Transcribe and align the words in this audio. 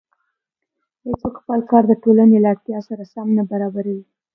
هېڅوک 1.03 1.33
خپل 1.41 1.59
کار 1.69 1.83
د 1.87 1.93
ټولنې 2.03 2.37
له 2.43 2.49
اړتیا 2.53 2.79
سره 2.89 3.03
سم 3.13 3.27
نه 3.37 3.43
برابروي 3.51 3.99